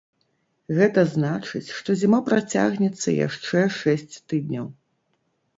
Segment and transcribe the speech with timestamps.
[0.77, 4.65] Гэта значыць, што зіма працягнецца яшчэ шэсць тыдняў.